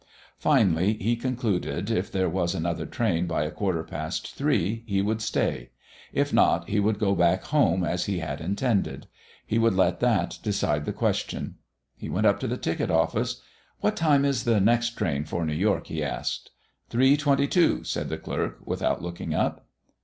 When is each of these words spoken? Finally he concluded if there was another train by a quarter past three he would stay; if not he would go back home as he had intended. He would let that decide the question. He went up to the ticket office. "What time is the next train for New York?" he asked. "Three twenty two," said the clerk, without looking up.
Finally 0.39 0.93
he 0.95 1.15
concluded 1.15 1.91
if 1.91 2.11
there 2.11 2.27
was 2.27 2.55
another 2.55 2.87
train 2.87 3.27
by 3.27 3.43
a 3.43 3.51
quarter 3.51 3.83
past 3.83 4.33
three 4.33 4.81
he 4.87 4.99
would 4.99 5.21
stay; 5.21 5.69
if 6.11 6.33
not 6.33 6.67
he 6.67 6.79
would 6.79 6.97
go 6.97 7.13
back 7.13 7.43
home 7.43 7.83
as 7.83 8.05
he 8.05 8.17
had 8.17 8.41
intended. 8.41 9.05
He 9.45 9.59
would 9.59 9.75
let 9.75 9.99
that 9.99 10.39
decide 10.41 10.85
the 10.85 10.91
question. 10.91 11.57
He 11.99 12.09
went 12.09 12.25
up 12.25 12.39
to 12.39 12.47
the 12.47 12.57
ticket 12.57 12.89
office. 12.89 13.43
"What 13.81 13.95
time 13.95 14.25
is 14.25 14.43
the 14.43 14.59
next 14.59 14.97
train 14.97 15.23
for 15.23 15.45
New 15.45 15.53
York?" 15.53 15.85
he 15.85 16.03
asked. 16.03 16.49
"Three 16.89 17.15
twenty 17.15 17.45
two," 17.45 17.83
said 17.83 18.09
the 18.09 18.17
clerk, 18.17 18.57
without 18.65 19.03
looking 19.03 19.35
up. 19.35 19.67